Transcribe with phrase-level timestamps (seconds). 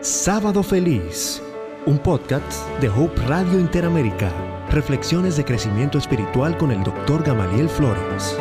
[0.00, 1.42] Sábado Feliz,
[1.84, 4.32] un podcast de Hope Radio Interamérica.
[4.70, 7.24] Reflexiones de crecimiento espiritual con el Dr.
[7.24, 8.38] Gamaliel Flores.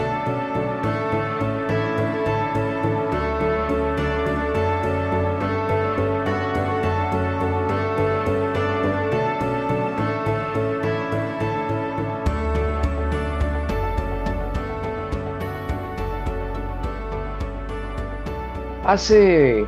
[18.85, 19.65] Hace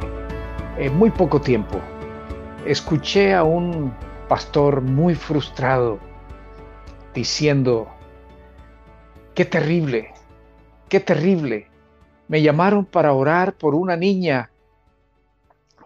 [0.91, 1.79] muy poco tiempo
[2.65, 3.95] escuché a un
[4.27, 5.99] pastor muy frustrado
[7.13, 7.87] diciendo,
[9.33, 10.13] qué terrible,
[10.87, 11.69] qué terrible.
[12.27, 14.51] Me llamaron para orar por una niña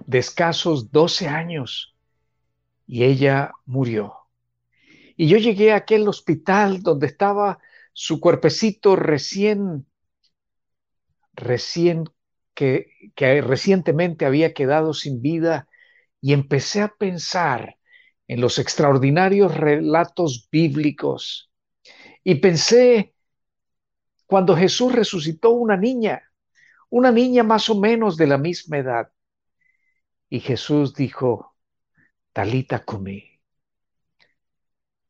[0.06, 1.96] de escasos 12 años
[2.86, 4.16] y ella murió.
[5.16, 7.60] Y yo llegué a aquel hospital donde estaba
[7.94, 9.86] su cuerpecito recién,
[11.34, 12.10] recién
[12.54, 12.88] que,
[13.42, 15.68] recientemente había quedado sin vida
[16.22, 17.78] y empecé a pensar
[18.28, 21.52] en los extraordinarios relatos bíblicos.
[22.24, 23.14] Y pensé
[24.26, 26.32] cuando Jesús resucitó una niña,
[26.90, 29.12] una niña más o menos de la misma edad.
[30.30, 31.56] Y Jesús dijo,
[32.32, 33.40] Talita comí.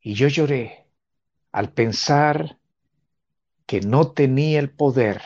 [0.00, 0.90] Y yo lloré
[1.52, 2.58] al pensar
[3.64, 5.22] que no tenía el poder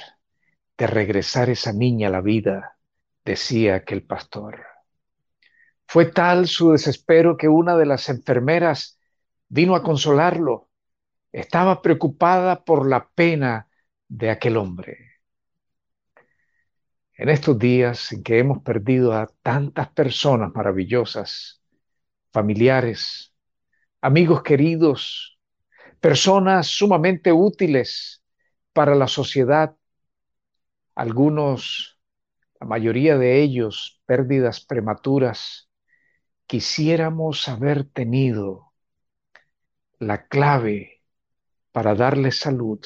[0.79, 2.79] de regresar esa niña a la vida,
[3.25, 4.65] decía aquel pastor.
[5.87, 9.01] Fue tal su desespero que una de las enfermeras
[9.49, 10.69] vino a consolarlo.
[11.33, 13.69] Estaba preocupada por la pena
[14.07, 15.09] de aquel hombre.
[17.15, 21.61] En estos días en que hemos perdido a tantas personas maravillosas,
[22.31, 23.35] familiares,
[24.01, 25.41] amigos queridos,
[26.01, 28.23] personas sumamente útiles
[28.73, 29.75] para la sociedad,
[30.99, 32.01] algunos,
[32.59, 35.71] la mayoría de ellos, pérdidas prematuras,
[36.49, 38.73] quisiéramos haber tenido
[40.01, 41.05] la clave
[41.71, 42.81] para darles salud,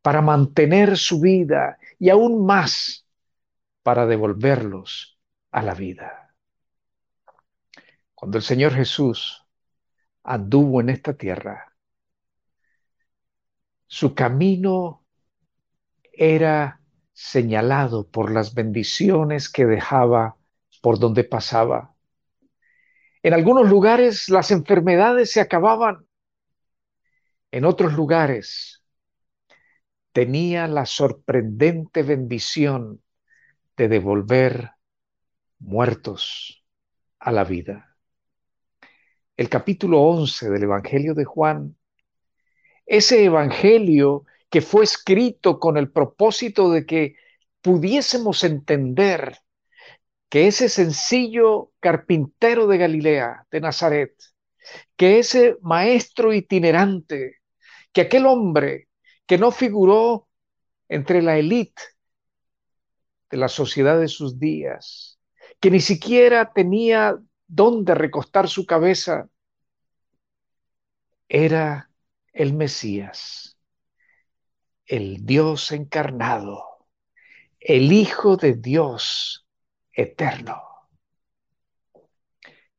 [0.00, 3.06] para mantener su vida y aún más
[3.82, 5.18] para devolverlos
[5.50, 6.34] a la vida.
[8.14, 9.46] Cuando el Señor Jesús
[10.22, 11.74] anduvo en esta tierra,
[13.86, 14.99] su camino
[16.12, 16.80] era
[17.12, 20.36] señalado por las bendiciones que dejaba
[20.80, 21.94] por donde pasaba.
[23.22, 26.06] En algunos lugares las enfermedades se acababan.
[27.50, 28.82] En otros lugares
[30.12, 33.02] tenía la sorprendente bendición
[33.76, 34.72] de devolver
[35.58, 36.64] muertos
[37.18, 37.96] a la vida.
[39.36, 41.76] El capítulo 11 del Evangelio de Juan,
[42.86, 47.14] ese Evangelio que fue escrito con el propósito de que
[47.62, 49.38] pudiésemos entender
[50.28, 54.12] que ese sencillo carpintero de Galilea, de Nazaret,
[54.96, 57.36] que ese maestro itinerante,
[57.92, 58.88] que aquel hombre
[59.26, 60.28] que no figuró
[60.88, 61.82] entre la élite
[63.30, 65.20] de la sociedad de sus días,
[65.60, 69.28] que ni siquiera tenía dónde recostar su cabeza,
[71.28, 71.90] era
[72.32, 73.49] el Mesías
[74.90, 76.64] el Dios encarnado,
[77.60, 79.46] el Hijo de Dios
[79.92, 80.60] eterno.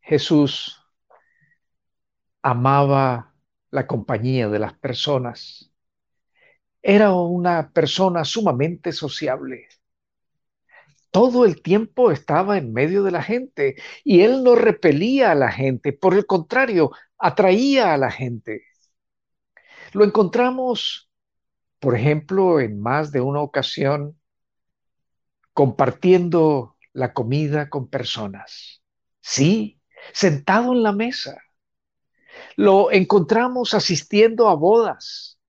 [0.02, 0.78] Jesús
[2.42, 3.34] amaba
[3.70, 5.72] la compañía de las personas.
[6.82, 9.70] Era una persona sumamente sociable.
[11.12, 15.50] Todo el tiempo estaba en medio de la gente y él no repelía a la
[15.50, 18.66] gente, por el contrario, atraía a la gente.
[19.94, 21.11] Lo encontramos
[21.82, 24.16] por ejemplo, en más de una ocasión,
[25.52, 28.84] compartiendo la comida con personas.
[29.20, 29.82] Sí,
[30.14, 31.42] sentado en la mesa.
[32.56, 35.40] Lo encontramos asistiendo a bodas.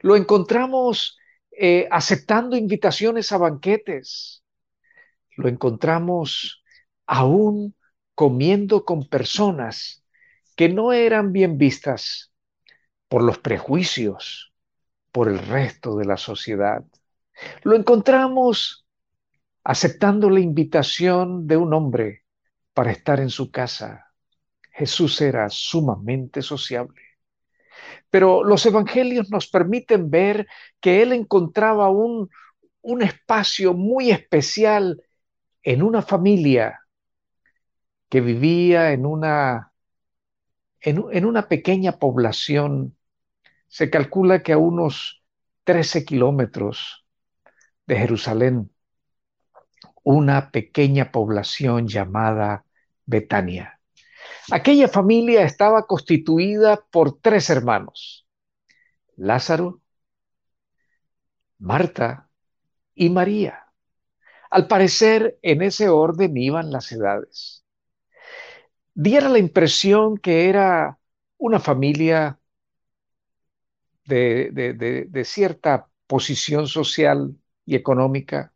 [0.00, 1.18] Lo encontramos
[1.50, 4.42] eh, aceptando invitaciones a banquetes.
[5.36, 6.64] Lo encontramos
[7.06, 7.76] aún
[8.14, 10.02] comiendo con personas
[10.56, 12.32] que no eran bien vistas
[13.08, 14.47] por los prejuicios
[15.12, 16.84] por el resto de la sociedad.
[17.62, 18.86] Lo encontramos
[19.64, 22.24] aceptando la invitación de un hombre
[22.72, 24.12] para estar en su casa.
[24.72, 27.02] Jesús era sumamente sociable.
[28.10, 30.46] Pero los evangelios nos permiten ver
[30.80, 32.30] que él encontraba un,
[32.80, 35.02] un espacio muy especial
[35.62, 36.80] en una familia
[38.08, 39.72] que vivía en una,
[40.80, 42.96] en, en una pequeña población
[43.68, 45.22] se calcula que a unos
[45.64, 47.06] 13 kilómetros
[47.86, 48.70] de Jerusalén,
[50.02, 52.64] una pequeña población llamada
[53.04, 53.80] Betania.
[54.50, 58.26] Aquella familia estaba constituida por tres hermanos,
[59.16, 59.82] Lázaro,
[61.58, 62.30] Marta
[62.94, 63.66] y María.
[64.50, 67.64] Al parecer, en ese orden iban las edades.
[68.94, 70.98] Diera la impresión que era
[71.36, 72.37] una familia
[74.08, 78.52] de, cierta posición social y económica.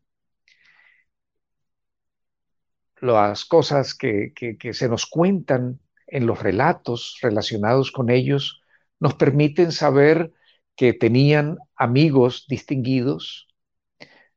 [3.00, 8.62] Las cosas que, que se nos cuentan en los relatos relacionados con ellos
[9.00, 10.32] nos permiten saber
[10.76, 13.48] que tenían amigos distinguidos,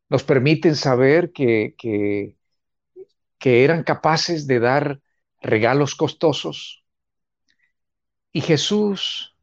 [0.09, 2.35] nos permiten saber que, que,
[3.63, 5.01] eran capaces de dar
[5.39, 6.83] regalos costosos.
[8.31, 9.34] Y Jesús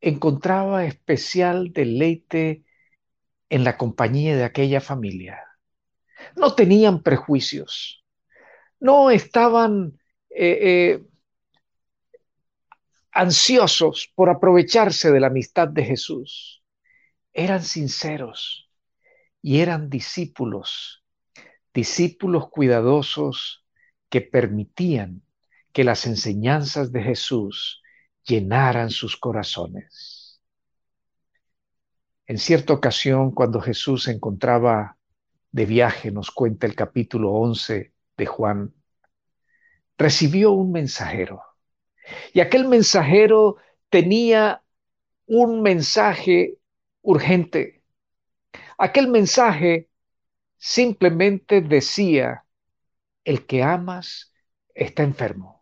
[0.00, 2.64] encontraba especial deleite
[3.48, 5.40] en la compañía de aquella familia.
[6.34, 8.04] No tenían prejuicios,
[8.80, 9.98] no estaban
[10.30, 11.04] eh, eh,
[13.12, 16.62] ansiosos por aprovecharse de la amistad de Jesús.
[17.32, 18.70] Eran sinceros
[19.42, 21.04] y eran discípulos,
[21.72, 23.64] discípulos cuidadosos
[24.08, 25.22] que permitían
[25.72, 27.82] que las enseñanzas de Jesús
[28.26, 30.40] llenaran sus corazones.
[32.26, 34.96] En cierta ocasión, cuando Jesús se encontraba
[35.52, 38.74] de viaje, nos cuenta el capítulo 11 de Juan,
[39.96, 41.42] recibió un mensajero
[42.32, 43.56] y aquel mensajero
[43.88, 44.62] tenía
[45.26, 46.58] un mensaje
[47.02, 47.82] urgente.
[48.78, 49.88] Aquel mensaje
[50.56, 52.44] simplemente decía,
[53.24, 54.32] el que amas
[54.74, 55.55] está enfermo.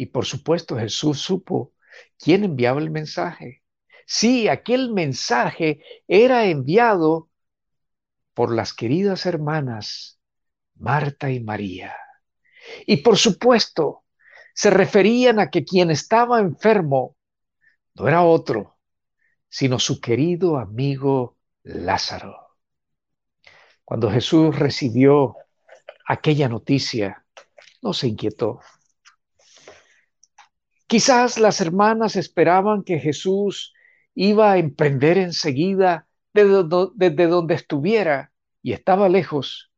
[0.00, 1.74] Y por supuesto Jesús supo
[2.18, 3.62] quién enviaba el mensaje.
[4.06, 7.28] Sí, aquel mensaje era enviado
[8.32, 10.18] por las queridas hermanas
[10.74, 11.94] Marta y María.
[12.86, 14.04] Y por supuesto,
[14.54, 17.14] se referían a que quien estaba enfermo
[17.94, 18.78] no era otro,
[19.50, 22.56] sino su querido amigo Lázaro.
[23.84, 25.36] Cuando Jesús recibió
[26.06, 27.26] aquella noticia,
[27.82, 28.60] no se inquietó.
[30.90, 33.72] Quizás las hermanas esperaban que Jesús
[34.12, 39.70] iba a emprender enseguida desde donde estuviera y estaba lejos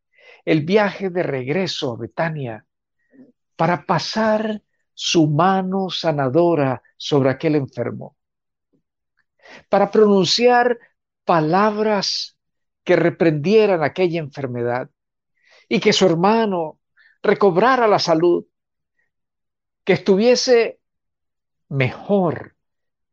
[0.46, 2.66] el viaje de regreso a Betania
[3.56, 4.62] para pasar
[4.94, 8.16] su mano sanadora sobre aquel enfermo,
[9.68, 10.78] para pronunciar
[11.26, 12.38] palabras
[12.84, 14.88] que reprendieran aquella enfermedad
[15.68, 16.80] y que su hermano
[17.22, 18.46] recobrara la salud,
[19.84, 20.78] que estuviese
[21.72, 22.54] mejor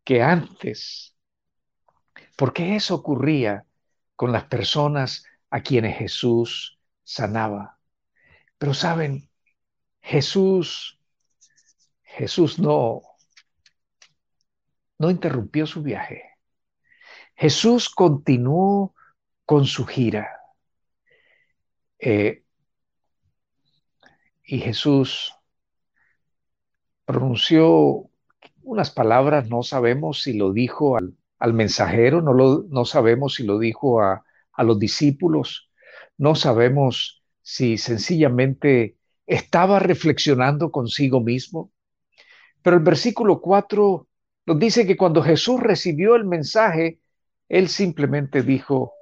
[0.03, 1.15] que antes,
[2.35, 3.65] porque eso ocurría
[4.17, 7.79] con las personas a quienes Jesús sanaba.
[8.57, 9.29] Pero saben,
[10.01, 10.99] Jesús,
[12.03, 13.01] Jesús no,
[14.97, 16.37] no interrumpió su viaje.
[17.35, 18.93] Jesús continuó
[19.45, 20.41] con su gira.
[21.97, 22.43] Eh,
[24.43, 25.33] y Jesús
[27.05, 28.08] pronunció
[28.69, 33.59] unas palabras, no sabemos si lo dijo al, mensajero, no, lo, no sabemos si lo
[33.59, 34.23] dijo a,
[34.53, 35.69] a los discípulos,
[36.17, 41.71] no sabemos si sencillamente estaba reflexionando consigo mismo.
[42.61, 44.07] Pero el versículo 4
[44.45, 46.99] nos dice que cuando Jesús recibió el mensaje,
[47.47, 48.93] él simplemente dijo,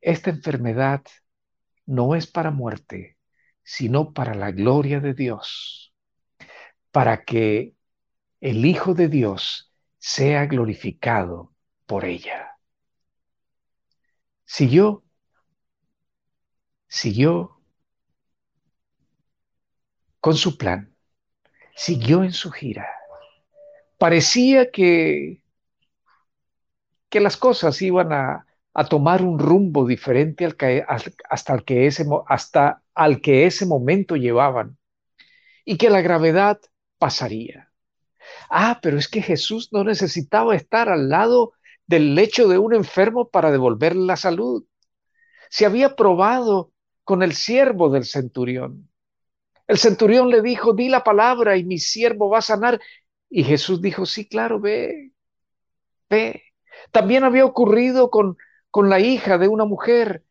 [0.00, 1.02] esta enfermedad
[1.84, 3.16] no es para muerte,
[3.62, 5.94] sino para la gloria de Dios,
[6.90, 7.75] para que
[8.40, 11.52] el Hijo de Dios sea glorificado
[11.86, 12.56] por ella.
[14.44, 15.04] Siguió,
[16.88, 17.60] siguió
[20.20, 20.94] con su plan,
[21.74, 22.88] siguió en su gira.
[23.98, 25.42] Parecía que,
[27.08, 28.46] que las cosas iban a,
[28.90, 30.84] tomar un rumbo diferente al que,
[31.30, 34.76] hasta, el que ese, hasta al que ese momento llevaban
[35.64, 36.60] y que la gravedad
[36.98, 37.65] pasaría.
[38.50, 41.52] Ah, pero es que Jesús no necesitaba estar al lado
[41.86, 44.64] del lecho de un enfermo para devolverle la salud.
[45.50, 46.72] Se había probado
[47.04, 48.90] con el siervo del centurión.
[49.66, 52.80] El centurión le dijo, di la palabra y mi siervo va a sanar.
[53.28, 55.12] Y Jesús dijo, sí, claro, ve,
[56.08, 56.42] ve.
[56.92, 58.36] También había ocurrido con,
[58.70, 60.24] con la hija de una mujer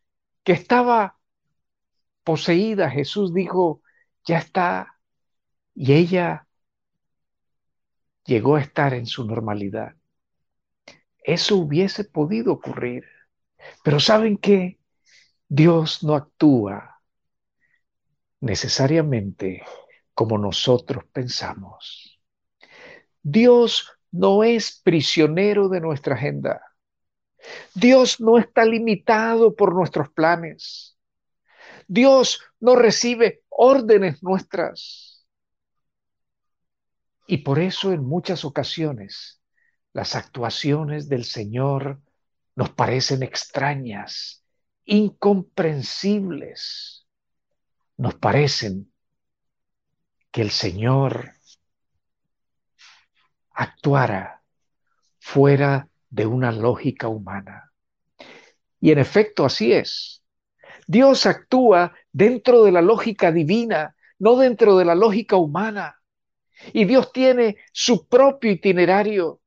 [0.44, 1.18] que estaba
[2.24, 2.90] poseída.
[2.90, 3.82] Jesús dijo,
[4.26, 5.00] ya está.
[5.74, 6.45] Y ella
[8.26, 9.96] llegó a estar en su normalidad.
[11.24, 13.04] Eso hubiese podido ocurrir.
[13.84, 14.80] Pero ¿saben qué?
[15.48, 17.02] Dios no actúa
[18.42, 19.64] necesariamente
[20.14, 22.20] como nosotros pensamos.
[23.22, 26.62] Dios no es prisionero de nuestra agenda.
[27.74, 30.98] Dios no está limitado por nuestros planes.
[31.88, 35.15] Dios no recibe órdenes nuestras.
[37.28, 39.42] Y por eso en muchas ocasiones
[39.94, 42.02] las actuaciones del Señor
[42.56, 44.44] nos parecen extrañas,
[44.86, 47.08] incomprensibles.
[47.98, 48.92] Nos parecen
[50.32, 51.32] que el Señor
[53.52, 54.44] actuara
[55.20, 57.72] fuera de una lógica humana.
[58.80, 60.24] Y en efecto así es.
[60.88, 65.95] Dios actúa dentro de la lógica divina, no dentro de la lógica humana.
[66.74, 69.42] Y Dios tiene su propio itinerario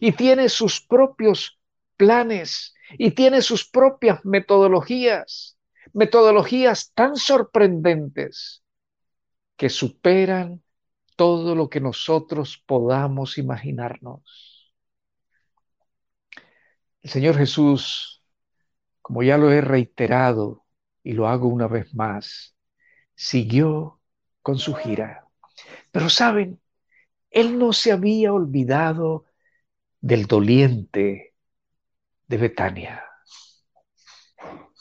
[0.00, 1.58] y tiene sus propios
[1.96, 5.58] planes y tiene sus propias metodologías,
[5.92, 8.62] metodologías tan sorprendentes
[9.56, 10.62] que superan
[11.16, 14.72] todo lo que nosotros podamos imaginarnos.
[17.02, 18.22] El Señor Jesús,
[19.02, 20.64] como ya lo he reiterado
[21.02, 22.56] y lo hago una vez más,
[23.14, 24.00] siguió
[24.42, 25.23] con su gira.
[25.94, 26.60] Pero saben,
[27.30, 29.26] Él no se había olvidado
[30.00, 31.34] del doliente
[32.26, 33.04] de Betania.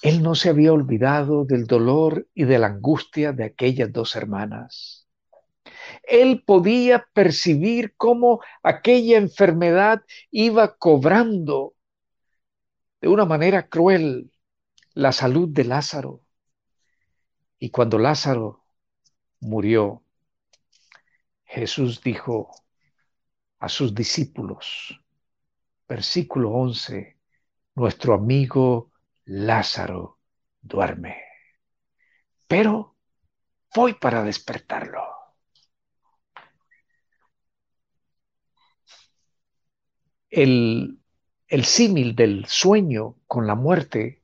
[0.01, 5.07] Él no se había olvidado del dolor y de la angustia de aquellas dos hermanas.
[6.01, 10.01] Él podía percibir cómo aquella enfermedad
[10.31, 11.75] iba cobrando
[13.01, 14.31] de una manera cruel
[14.95, 16.23] la salud de Lázaro.
[17.59, 18.65] Y cuando Lázaro
[19.39, 20.02] murió,
[21.53, 22.49] Jesús dijo
[23.59, 24.99] a sus discípulos,
[25.87, 27.19] versículo 11,
[27.75, 28.91] nuestro amigo
[29.25, 30.17] Lázaro
[30.59, 31.21] duerme,
[32.47, 32.95] pero
[33.75, 35.03] voy para despertarlo.
[40.31, 40.99] El,
[41.47, 44.22] el símil del sueño con la muerte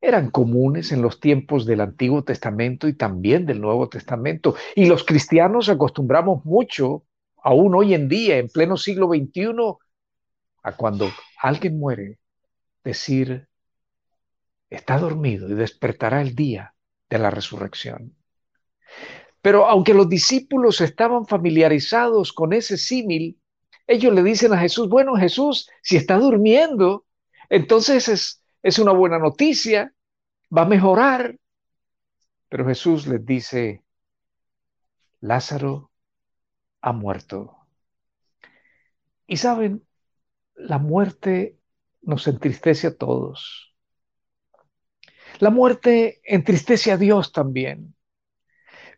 [0.00, 4.54] eran comunes en los tiempos del Antiguo Testamento y también del Nuevo Testamento.
[4.74, 7.04] Y los cristianos acostumbramos mucho,
[7.42, 9.54] aún hoy en día, en pleno siglo XXI,
[10.62, 11.10] a cuando
[11.40, 12.18] alguien muere,
[12.84, 13.48] decir,
[14.70, 16.74] está dormido y despertará el día
[17.08, 18.14] de la resurrección.
[19.42, 23.38] Pero aunque los discípulos estaban familiarizados con ese símil,
[23.86, 27.06] ellos le dicen a Jesús, bueno Jesús, si está durmiendo,
[27.48, 29.92] entonces es, es una buena noticia,
[30.56, 31.36] va a mejorar.
[32.48, 33.82] Pero Jesús les dice,
[35.20, 35.90] Lázaro
[36.80, 37.56] ha muerto.
[39.26, 39.86] Y saben,
[40.54, 41.58] la muerte
[42.02, 43.74] nos entristece a todos.
[45.38, 47.94] La muerte entristece a Dios también.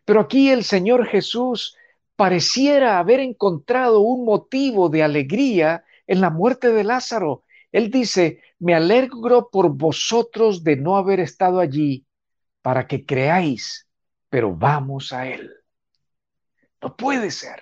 [0.05, 1.75] Pero aquí el Señor Jesús
[2.15, 7.43] pareciera haber encontrado un motivo de alegría en la muerte de Lázaro.
[7.71, 12.05] Él dice, me alegro por vosotros de no haber estado allí
[12.61, 13.87] para que creáis,
[14.29, 15.51] pero vamos a Él.
[16.81, 17.61] No puede ser.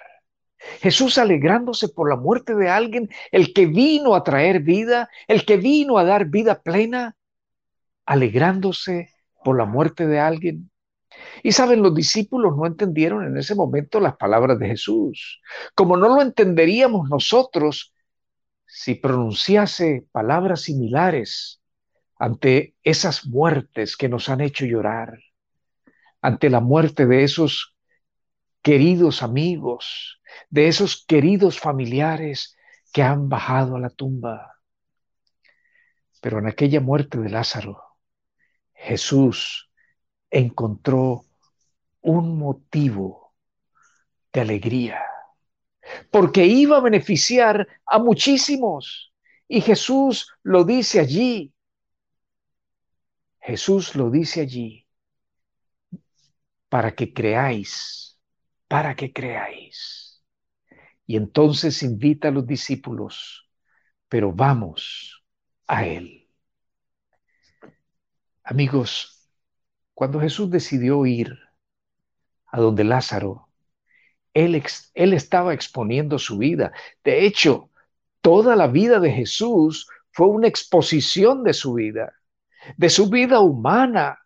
[0.79, 5.57] Jesús alegrándose por la muerte de alguien, el que vino a traer vida, el que
[5.57, 7.15] vino a dar vida plena,
[8.05, 10.71] alegrándose por la muerte de alguien.
[11.43, 15.41] Y saben, los discípulos no entendieron en ese momento las palabras de Jesús,
[15.75, 17.93] como no lo entenderíamos nosotros
[18.67, 21.61] si pronunciase palabras similares
[22.19, 25.17] ante esas muertes que nos han hecho llorar,
[26.21, 27.75] ante la muerte de esos
[28.61, 32.57] queridos amigos, de esos queridos familiares
[32.91, 34.55] que han bajado a la tumba.
[36.21, 37.81] Pero en aquella muerte de Lázaro,
[38.73, 39.71] Jesús
[40.29, 41.23] encontró
[42.01, 43.33] un motivo
[44.33, 45.01] de alegría,
[46.11, 49.13] porque iba a beneficiar a muchísimos.
[49.47, 51.53] Y Jesús lo dice allí.
[53.39, 54.87] Jesús lo dice allí
[56.69, 58.19] para que creáis,
[58.67, 60.23] para que creáis.
[61.05, 63.49] Y entonces invita a los discípulos,
[64.09, 65.23] pero vamos
[65.67, 66.29] a Él.
[68.43, 69.29] Amigos,
[69.93, 71.37] cuando Jesús decidió ir
[72.45, 73.46] a donde Lázaro,
[74.37, 76.71] él, estaba exponiendo su vida.
[77.03, 77.71] De hecho,
[78.21, 82.13] toda la vida de Jesús fue una exposición de su vida,
[82.77, 84.19] de su vida humana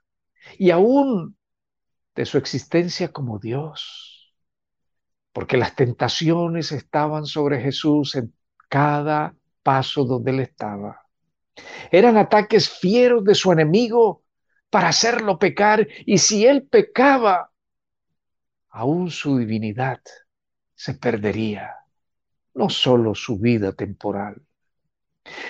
[0.57, 1.37] y aún
[2.13, 4.35] de su existencia como Dios.
[5.31, 8.33] Porque las tentaciones estaban sobre Jesús en
[8.67, 11.03] cada paso donde él estaba.
[11.89, 14.23] Eran ataques fieros de su enemigo
[14.69, 15.87] para hacerlo pecar.
[16.05, 17.50] Y si él pecaba,
[18.71, 20.01] aún su divinidad
[20.75, 21.75] se perdería,
[22.53, 24.41] no solo su vida temporal.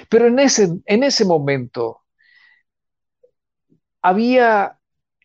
[0.10, 2.02] Pero en ese, en ese momento
[4.02, 4.80] había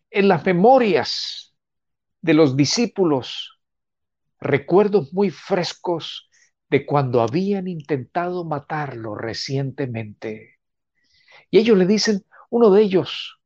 [0.09, 1.55] en las memorias
[2.21, 3.59] de los discípulos
[4.39, 6.29] recuerdos muy frescos
[6.69, 10.59] de cuando habían intentado matarlo recientemente.
[11.49, 13.39] Y ellos le dicen, uno de ellos,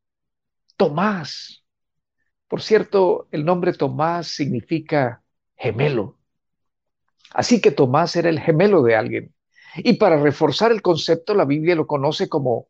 [0.77, 1.60] Tomás.
[2.51, 5.23] Por cierto, el nombre Tomás significa
[5.55, 6.19] gemelo.
[7.29, 9.33] Así que Tomás era el gemelo de alguien.
[9.77, 12.67] Y para reforzar el concepto, la Biblia lo conoce como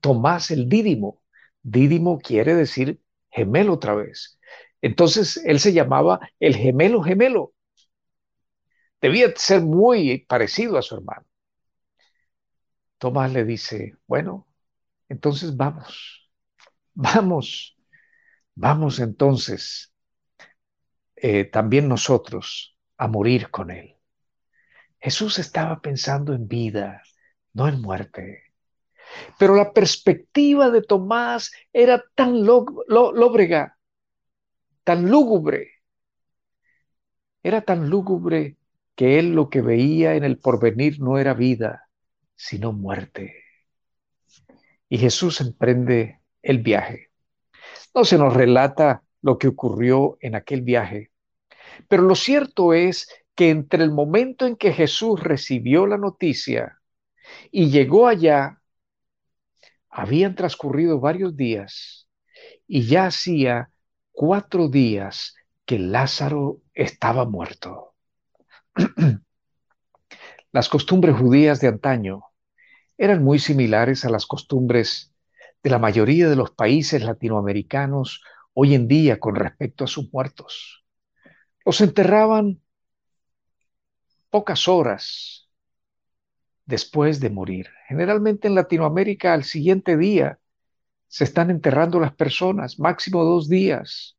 [0.00, 1.22] Tomás el dídimo.
[1.62, 4.40] Dídimo quiere decir gemelo otra vez.
[4.80, 7.54] Entonces él se llamaba el gemelo gemelo.
[9.00, 11.24] Debía ser muy parecido a su hermano.
[12.98, 14.48] Tomás le dice, bueno,
[15.08, 16.28] entonces vamos,
[16.94, 17.76] vamos,
[18.54, 19.92] vamos entonces
[21.16, 23.96] eh, también nosotros a morir con él.
[24.98, 27.02] Jesús estaba pensando en vida,
[27.52, 28.42] no en muerte.
[29.38, 33.78] Pero la perspectiva de Tomás era tan lóbrega,
[34.84, 35.68] tan lúgubre.
[37.42, 38.56] Era tan lúgubre
[38.94, 41.88] que él lo que veía en el porvenir no era vida,
[42.34, 43.36] sino muerte.
[44.88, 47.11] Y Jesús emprende el viaje.
[47.94, 51.10] No se nos relata lo que ocurrió en aquel viaje,
[51.88, 56.80] pero lo cierto es que entre el momento en que Jesús recibió la noticia
[57.50, 58.60] y llegó allá,
[59.88, 62.08] habían transcurrido varios días
[62.66, 63.70] y ya hacía
[64.10, 67.94] cuatro días que Lázaro estaba muerto.
[70.52, 72.24] Las costumbres judías de antaño
[72.98, 75.11] eran muy similares a las costumbres
[75.62, 78.22] de la mayoría de los países latinoamericanos
[78.54, 80.84] hoy en día con respecto a sus muertos.
[81.64, 82.60] Los enterraban
[84.30, 85.50] pocas horas
[86.64, 87.68] después de morir.
[87.86, 90.38] Generalmente en Latinoamérica al siguiente día
[91.06, 94.16] se están enterrando las personas, máximo dos días.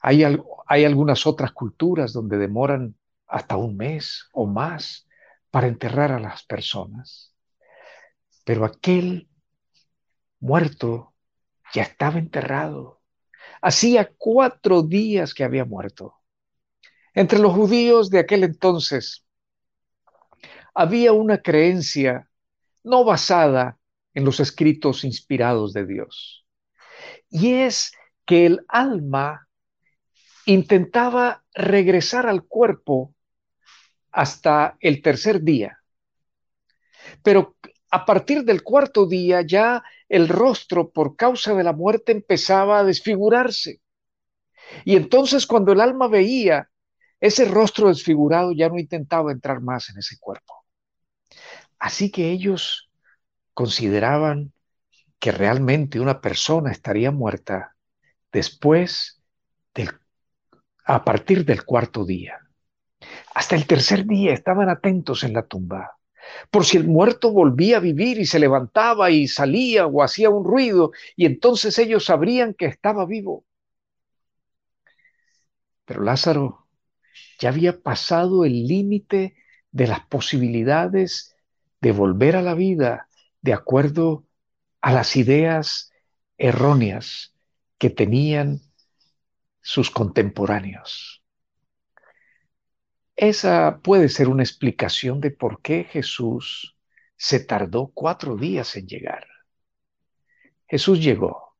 [0.00, 0.24] Hay,
[0.66, 2.96] hay algunas otras culturas donde demoran
[3.26, 5.06] hasta un mes o más
[5.50, 7.34] para enterrar a las personas.
[8.44, 9.29] Pero aquel
[10.40, 11.14] muerto
[11.72, 13.00] ya estaba enterrado.
[13.62, 16.16] Hacía cuatro días que había muerto.
[17.14, 19.24] Entre los judíos de aquel entonces
[20.74, 22.30] había una creencia
[22.82, 23.78] no basada
[24.14, 26.46] en los escritos inspirados de Dios.
[27.28, 27.92] Y es
[28.26, 29.48] que el alma
[30.46, 33.14] intentaba regresar al cuerpo
[34.10, 35.78] hasta el tercer día.
[37.22, 37.56] Pero
[37.90, 42.84] a partir del cuarto día ya el rostro por causa de la muerte empezaba a
[42.84, 43.80] desfigurarse.
[44.84, 46.68] Y entonces cuando el alma veía
[47.20, 50.64] ese rostro desfigurado ya no intentaba entrar más en ese cuerpo.
[51.78, 52.90] Así que ellos
[53.54, 54.52] consideraban
[55.20, 57.76] que realmente una persona estaría muerta
[58.32, 59.22] después
[59.74, 59.90] del,
[60.84, 62.38] a partir del cuarto día.
[63.32, 65.99] Hasta el tercer día estaban atentos en la tumba,
[66.50, 70.44] por si el muerto volvía a vivir y se levantaba y salía o hacía un
[70.44, 73.44] ruido, y entonces ellos sabrían que estaba vivo.
[75.84, 76.66] Pero Lázaro
[77.38, 79.34] ya había pasado el límite
[79.72, 81.34] de las posibilidades
[81.80, 83.08] de volver a la vida
[83.40, 84.26] de acuerdo
[84.80, 85.92] a las ideas
[86.36, 87.34] erróneas
[87.78, 88.60] que tenían
[89.60, 91.19] sus contemporáneos.
[93.16, 96.76] Esa puede ser una explicación de por qué Jesús
[97.16, 99.26] se tardó cuatro días en llegar.
[100.68, 101.56] Jesús llegó.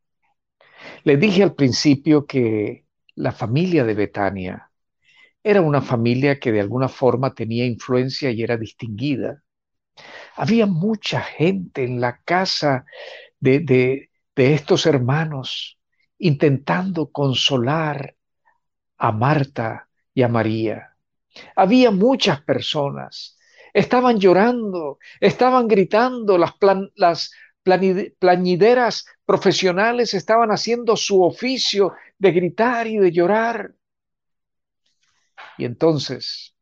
[1.05, 4.71] Le dije al principio que la familia de Betania
[5.43, 9.43] era una familia que de alguna forma tenía influencia y era distinguida.
[10.37, 12.85] Había mucha gente en la casa
[13.39, 15.79] de, de, de estos hermanos
[16.19, 18.17] intentando consolar
[18.99, 20.90] a Marta y a María.
[21.57, 23.39] Había muchas personas.
[23.73, 27.31] Estaban llorando, estaban gritando, las, plan, las
[27.63, 33.75] plañideras profesionales estaban haciendo su oficio de gritar y de llorar.
[35.57, 36.57] Y entonces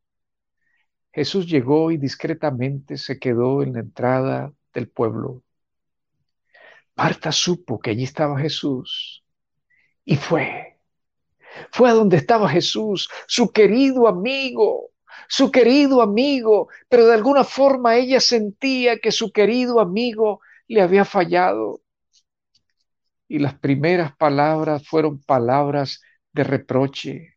[1.12, 5.42] Jesús llegó y discretamente se quedó en la entrada del pueblo.
[6.96, 9.24] Marta supo que allí estaba Jesús
[10.04, 10.67] y fue.
[11.70, 14.90] Fue a donde estaba Jesús, su querido amigo,
[15.28, 21.04] su querido amigo, pero de alguna forma ella sentía que su querido amigo le había
[21.04, 21.80] fallado.
[23.28, 26.00] Y las primeras palabras fueron palabras
[26.32, 27.36] de reproche,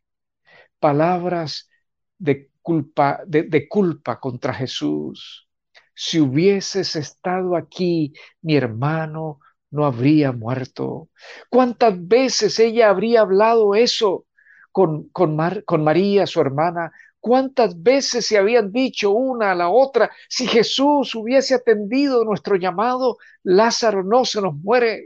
[0.78, 1.70] palabras
[2.18, 5.48] de culpa, de, culpa contra Jesús.
[5.94, 9.40] Si hubieses estado aquí, mi hermano
[9.72, 11.08] no habría muerto.
[11.50, 14.26] ¿Cuántas veces ella habría hablado eso
[14.70, 16.92] con, con, con María, su hermana?
[17.18, 23.16] ¿Cuántas veces se habían dicho una a la otra, si Jesús hubiese atendido nuestro llamado,
[23.42, 25.04] Lázaro no se nos muere?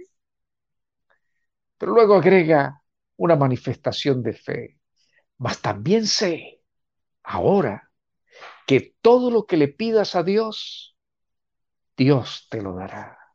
[1.79, 2.83] Pero luego agrega
[3.16, 4.79] una manifestación de fe.
[5.38, 6.62] Mas también sé
[7.22, 7.90] ahora
[8.66, 10.96] que todo lo que le pidas a Dios,
[11.96, 13.25] Dios te lo dará.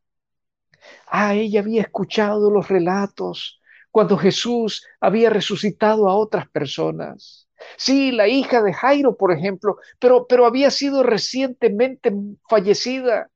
[1.11, 7.47] Ah, ella había escuchado los relatos cuando Jesús había resucitado a otras personas.
[7.77, 12.11] Sí, la hija de Jairo, por ejemplo, pero, pero había sido recientemente
[12.49, 13.29] fallecida,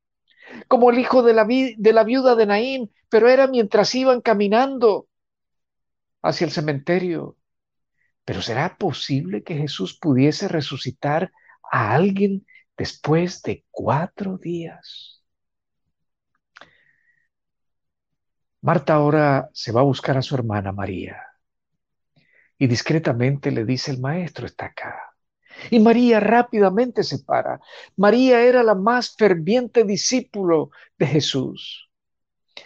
[0.68, 5.08] como el hijo de la, de la viuda de Naín, pero era mientras iban caminando
[6.22, 7.36] hacia el cementerio.
[8.24, 11.32] Pero ¿será posible que Jesús pudiese resucitar
[11.72, 12.46] a alguien
[12.78, 15.15] después de cuatro días?
[18.66, 21.22] Marta ahora se va a buscar a su hermana María
[22.58, 25.14] y discretamente le dice el maestro está acá.
[25.70, 27.60] Y María rápidamente se para.
[27.96, 31.88] María era la más ferviente discípulo de Jesús.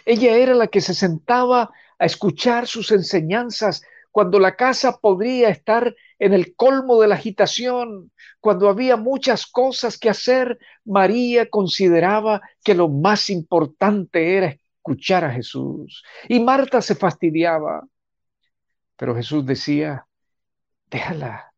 [0.03, 5.95] Ella era la que se sentaba a escuchar sus enseñanzas cuando la casa podría estar
[6.17, 12.73] en el colmo de la agitación, cuando había muchas cosas que hacer, María consideraba que
[12.73, 14.47] lo más importante era
[14.81, 16.03] escuchar a Jesús.
[16.27, 17.87] Y Marta se fastidiaba.
[18.97, 20.07] Pero Jesús decía,
[20.89, 21.53] déjala,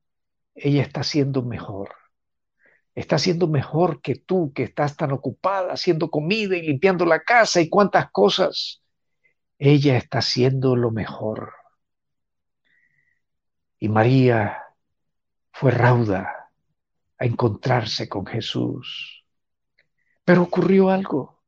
[0.53, 1.95] ella está siendo mejor.
[2.95, 7.61] Está siendo mejor que tú, que estás tan ocupada haciendo comida y limpiando la casa
[7.61, 8.83] y cuántas cosas.
[9.57, 11.53] Ella está haciendo lo mejor.
[13.79, 14.63] Y María
[15.51, 16.49] fue rauda
[17.17, 19.25] a encontrarse con Jesús.
[20.25, 21.42] Pero ocurrió algo.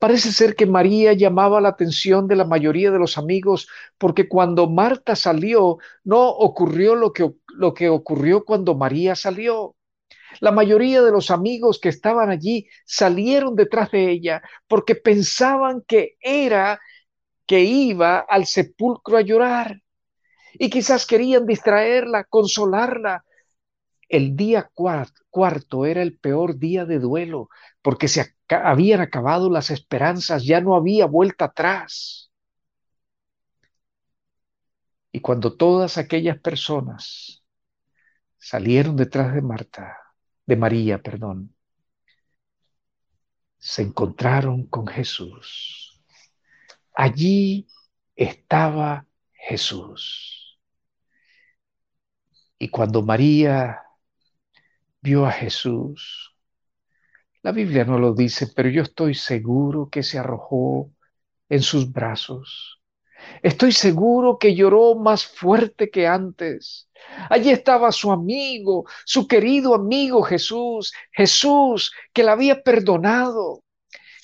[0.00, 4.66] Parece ser que María llamaba la atención de la mayoría de los amigos porque cuando
[4.66, 9.76] Marta salió no ocurrió lo que, lo que ocurrió cuando María salió.
[10.40, 16.16] La mayoría de los amigos que estaban allí salieron detrás de ella porque pensaban que
[16.20, 16.80] era
[17.44, 19.82] que iba al sepulcro a llorar
[20.54, 23.26] y quizás querían distraerla, consolarla.
[24.08, 24.70] El día
[25.30, 27.50] cuarto era el peor día de duelo
[27.82, 28.22] porque se
[28.54, 32.30] habían acabado las esperanzas, ya no había vuelta atrás.
[35.12, 37.44] Y cuando todas aquellas personas
[38.38, 39.96] salieron detrás de Marta,
[40.46, 41.54] de María, perdón,
[43.58, 46.02] se encontraron con Jesús.
[46.94, 47.68] Allí
[48.16, 50.58] estaba Jesús.
[52.58, 53.82] Y cuando María
[55.00, 56.29] vio a Jesús,
[57.42, 60.90] la Biblia no lo dice, pero yo estoy seguro que se arrojó
[61.48, 62.80] en sus brazos.
[63.42, 66.88] Estoy seguro que lloró más fuerte que antes.
[67.28, 73.62] Allí estaba su amigo, su querido amigo Jesús, Jesús que la había perdonado,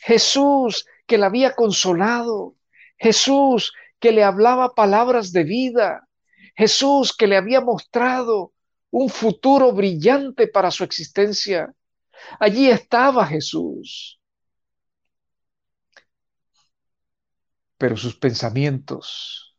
[0.03, 2.55] Jesús que la había consolado,
[2.99, 6.09] Jesús que le hablaba palabras de vida,
[6.55, 8.53] Jesús que le había mostrado
[8.91, 11.73] un futuro brillante para su existencia.
[12.41, 14.21] Allí estaba Jesús.
[17.79, 19.57] Pero sus pensamientos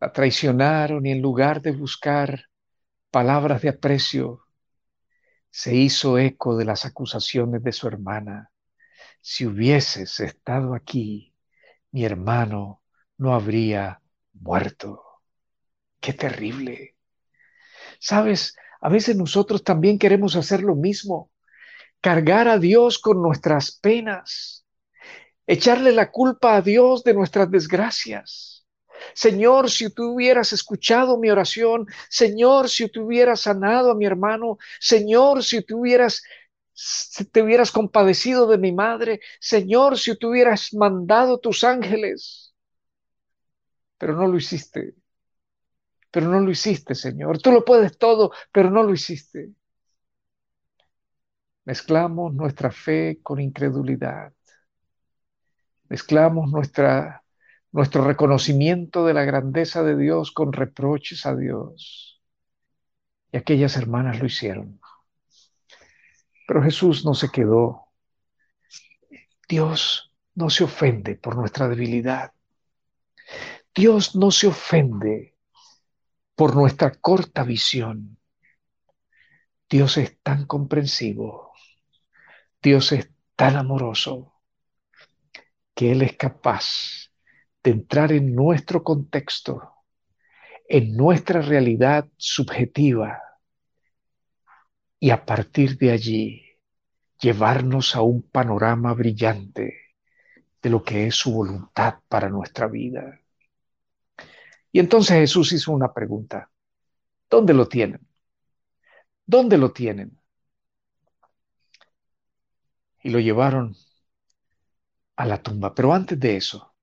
[0.00, 2.46] la traicionaron y en lugar de buscar
[3.10, 4.46] palabras de aprecio,
[5.50, 8.50] se hizo eco de las acusaciones de su hermana.
[9.20, 11.34] Si hubieses estado aquí,
[11.92, 12.82] mi hermano
[13.18, 14.00] no habría
[14.32, 15.04] muerto.
[16.00, 16.96] Qué terrible.
[18.00, 21.30] Sabes, a veces nosotros también queremos hacer lo mismo,
[22.02, 24.66] cargar a Dios con nuestras penas,
[25.46, 28.66] echarle la culpa a Dios de nuestras desgracias.
[29.14, 34.58] Señor, si tú hubieras escuchado mi oración, Señor, si tú hubieras sanado a mi hermano,
[34.80, 36.22] Señor, si tú hubieras
[37.32, 42.54] te hubieras compadecido de mi madre, Señor, si te hubieras mandado tus ángeles.
[43.98, 44.94] Pero no lo hiciste.
[46.10, 47.40] Pero no lo hiciste, Señor.
[47.40, 49.52] Tú lo puedes todo, pero no lo hiciste.
[51.64, 54.32] Mezclamos nuestra fe con incredulidad.
[55.88, 57.22] Mezclamos nuestra,
[57.70, 62.20] nuestro reconocimiento de la grandeza de Dios con reproches a Dios.
[63.30, 64.80] Y aquellas hermanas lo hicieron.
[66.46, 67.88] Pero Jesús no se quedó.
[69.48, 72.32] Dios no se ofende por nuestra debilidad.
[73.74, 75.36] Dios no se ofende
[76.34, 78.18] por nuestra corta visión.
[79.70, 81.51] Dios es tan comprensivo.
[82.62, 84.40] Dios es tan amoroso
[85.74, 87.10] que Él es capaz
[87.64, 89.72] de entrar en nuestro contexto,
[90.68, 93.20] en nuestra realidad subjetiva
[95.00, 96.44] y a partir de allí
[97.20, 99.74] llevarnos a un panorama brillante
[100.62, 103.20] de lo que es su voluntad para nuestra vida.
[104.70, 106.48] Y entonces Jesús hizo una pregunta.
[107.28, 108.06] ¿Dónde lo tienen?
[109.26, 110.21] ¿Dónde lo tienen?
[113.02, 113.76] Y lo llevaron
[115.16, 115.74] a la tumba.
[115.74, 116.74] Pero antes de eso,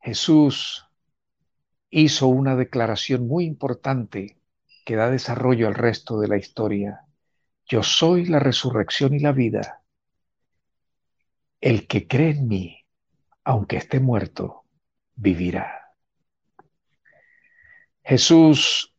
[0.00, 0.86] Jesús
[1.90, 4.38] hizo una declaración muy importante
[4.84, 7.06] que da desarrollo al resto de la historia.
[7.66, 9.82] Yo soy la resurrección y la vida.
[11.60, 12.84] El que cree en mí,
[13.44, 14.64] aunque esté muerto,
[15.14, 15.94] vivirá.
[18.02, 18.92] Jesús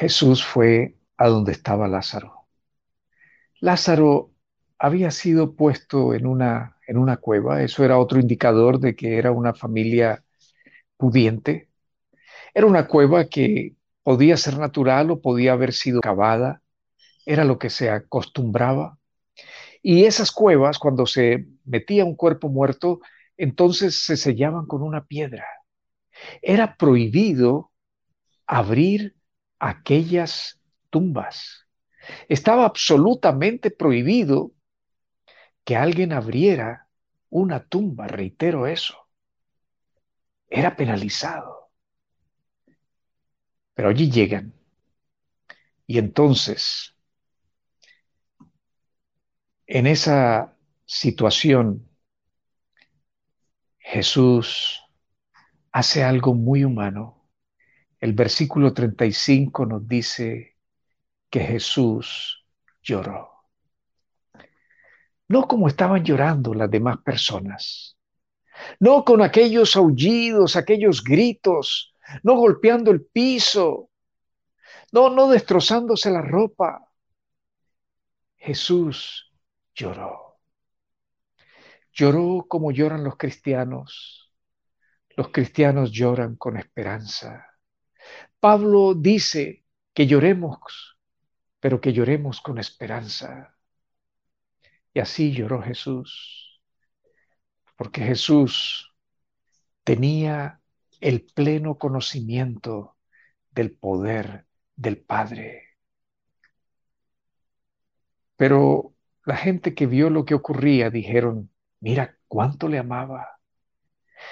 [0.00, 2.39] Jesús fue a donde estaba Lázaro.
[3.60, 4.32] Lázaro
[4.78, 9.30] había sido puesto en una, en una cueva, eso era otro indicador de que era
[9.32, 10.24] una familia
[10.96, 11.70] pudiente.
[12.54, 16.62] Era una cueva que podía ser natural o podía haber sido cavada,
[17.26, 18.98] era lo que se acostumbraba.
[19.82, 23.00] Y esas cuevas, cuando se metía un cuerpo muerto,
[23.36, 25.46] entonces se sellaban con una piedra.
[26.42, 27.72] Era prohibido
[28.46, 29.16] abrir
[29.60, 31.66] aquellas tumbas.
[32.28, 34.52] Estaba absolutamente prohibido
[35.64, 36.88] que alguien abriera
[37.28, 39.08] una tumba, reitero eso.
[40.48, 41.70] Era penalizado.
[43.74, 44.52] Pero allí llegan.
[45.86, 46.96] Y entonces,
[49.66, 51.88] en esa situación,
[53.78, 54.82] Jesús
[55.72, 57.20] hace algo muy humano
[58.00, 60.49] el versículo 35 nos dice
[61.30, 62.44] que Jesús
[62.82, 63.30] lloró.
[65.28, 67.96] No como estaban llorando las demás personas,
[68.80, 73.90] no con aquellos aullidos, aquellos gritos, no golpeando el piso,
[74.92, 76.84] no, no destrozándose la ropa.
[78.36, 79.32] Jesús
[79.74, 80.40] lloró.
[81.92, 84.32] Lloró como lloran los cristianos.
[85.16, 87.46] Los cristianos lloran con esperanza.
[88.40, 90.98] Pablo dice que lloremos,
[91.60, 93.56] pero que lloremos con esperanza.
[94.92, 96.60] Y así lloró Jesús,
[97.76, 98.94] porque Jesús
[99.84, 100.60] tenía
[101.00, 102.96] el pleno conocimiento
[103.50, 104.46] del poder
[104.76, 105.68] del Padre.
[108.36, 108.94] Pero
[109.24, 113.38] la gente que vio lo que ocurría dijeron, mira cuánto le amaba.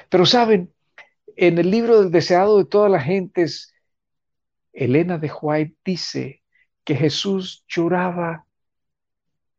[0.08, 0.72] Pero saben,
[1.36, 3.74] en el libro del deseado de todas las gentes,
[4.72, 6.42] Elena de White dice
[6.88, 8.46] que Jesús lloraba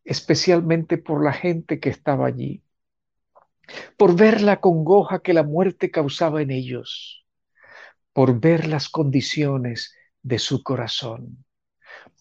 [0.04, 2.64] especialmente por la gente que estaba allí,
[3.98, 7.28] por ver la congoja que la muerte causaba en ellos,
[8.14, 11.46] por ver las condiciones de su corazón,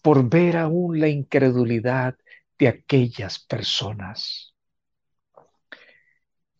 [0.03, 2.15] por ver aún la incredulidad
[2.59, 4.53] de aquellas personas.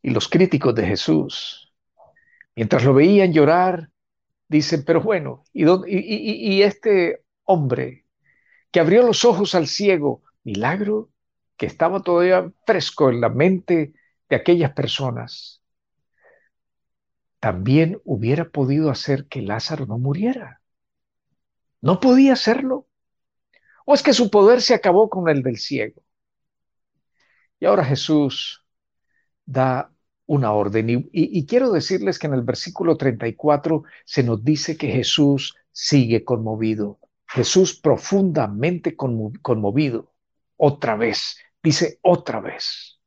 [0.02, 1.72] Y los críticos de Jesús,
[2.56, 3.92] mientras lo veían llorar,
[4.50, 8.06] Dicen, pero bueno, ¿y, y, este hombre
[8.72, 11.10] que abrió los ojos al ciego, milagro
[11.58, 13.94] que estaba todavía fresco en la mente
[14.30, 15.62] de aquellas personas,
[17.40, 20.62] también hubiera podido hacer que Lázaro no muriera.
[21.82, 22.88] ¿No podía hacerlo?
[23.86, 26.04] ¿O es que su poder se acabó con el del ciego?
[27.60, 28.66] Y ahora Jesús
[29.46, 29.92] da
[30.26, 31.10] una orden.
[31.12, 36.99] Y, quiero decirles que en el versículo 34 se nos dice que Jesús sigue conmovido.
[37.30, 40.14] Jesús profundamente conmovido.
[40.58, 43.00] Otra vez, dice otra vez.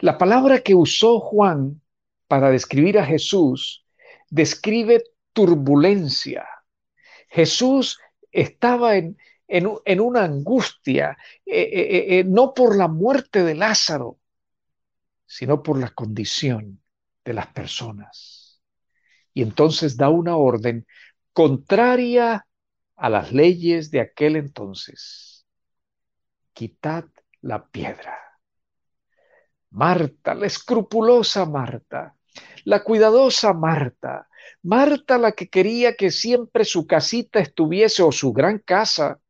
[0.00, 1.80] La palabra que usó Juan
[2.26, 3.86] para describir a Jesús
[4.28, 6.46] describe turbulencia.
[7.28, 8.00] Jesús
[8.32, 14.18] estaba en, en, una angustia, eh, eh, eh, no por la muerte de Lázaro,
[15.26, 16.82] sino por la condición
[17.24, 18.60] de las personas.
[19.32, 20.86] Y entonces da una orden
[21.32, 22.46] contraria
[22.96, 25.46] a las leyes de aquel entonces.
[26.52, 27.04] Quitad
[27.40, 28.18] la piedra.
[29.70, 32.14] Marta, la escrupulosa Marta,
[32.64, 34.28] la cuidadosa Marta,
[34.62, 39.20] Marta la que quería que siempre su casita estuviese o su gran casa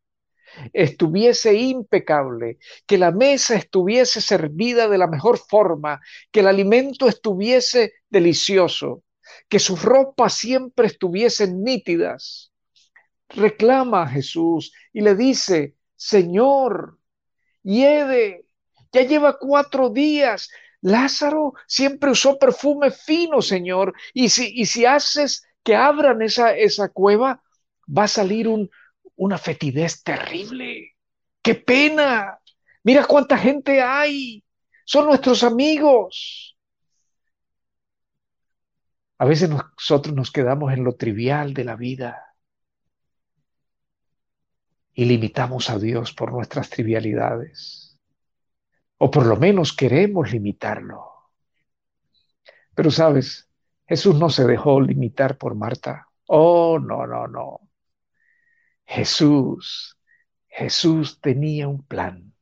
[0.72, 6.00] estuviese impecable, que la mesa estuviese servida de la mejor forma,
[6.30, 9.02] que el alimento estuviese delicioso,
[9.48, 12.52] que sus ropas siempre estuviesen nítidas.
[13.28, 16.98] Reclama a Jesús y le dice, Señor,
[17.62, 18.46] hiede,
[18.92, 25.46] ya lleva cuatro días, Lázaro siempre usó perfume fino, Señor, y si, y si haces
[25.62, 27.42] que abran esa, esa cueva,
[27.86, 28.70] va a salir un,
[29.16, 30.94] una fetidez terrible.
[31.42, 32.38] ¡Qué pena!
[32.82, 34.44] Mira cuánta gente hay.
[34.84, 36.58] Son nuestros amigos.
[39.16, 42.33] A veces nosotros nos quedamos en lo trivial de la vida
[44.94, 47.98] y limitamos a Dios por nuestras trivialidades
[48.98, 51.10] o por lo menos queremos limitarlo.
[52.74, 53.50] Pero sabes,
[53.86, 56.08] Jesús no se dejó limitar por Marta.
[56.26, 57.60] Oh, no, no, no.
[58.86, 59.98] Jesús,
[60.48, 62.32] Jesús tenía un plan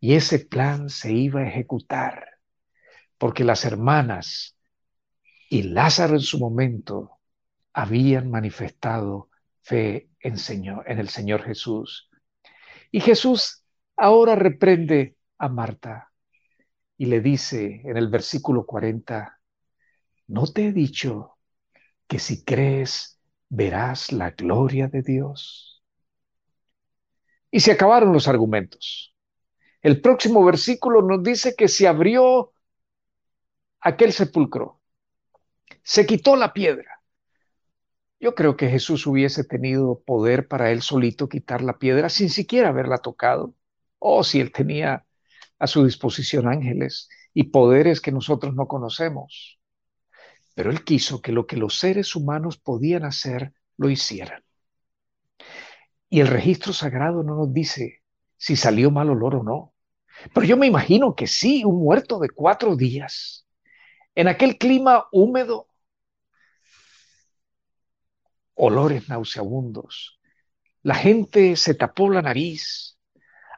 [0.00, 2.38] y ese plan se iba a ejecutar
[3.18, 4.56] porque las hermanas
[5.48, 7.20] y Lázaro en su momento
[7.72, 9.30] habían manifestado
[9.62, 10.34] fe en,
[10.86, 12.10] en el Señor Jesús.
[12.90, 13.64] Y Jesús
[13.96, 16.12] ahora reprende a Marta
[16.96, 19.40] y le dice en el versículo 40,
[20.28, 21.38] ¿no te he dicho
[22.06, 25.82] que si crees verás la gloria de Dios?
[27.50, 29.14] Y se acabaron los argumentos.
[29.80, 32.52] El próximo versículo nos dice que se abrió
[33.80, 34.80] aquel sepulcro,
[35.82, 36.91] se quitó la piedra.
[38.22, 42.68] Yo creo que Jesús hubiese tenido poder para él solito quitar la piedra sin siquiera
[42.68, 43.56] haberla tocado.
[43.98, 45.04] O si él tenía
[45.58, 49.58] a su disposición ángeles y poderes que nosotros no conocemos.
[50.54, 54.44] Pero Él quiso que lo que los seres humanos podían hacer, lo hicieran.
[56.08, 58.02] Y el registro sagrado no nos dice
[58.36, 59.72] si salió mal olor o no.
[60.32, 63.48] Pero yo me imagino que sí, un muerto de cuatro días,
[64.14, 65.71] en aquel clima húmedo,
[68.54, 70.20] olores nauseabundos.
[70.82, 72.98] La gente se tapó la nariz,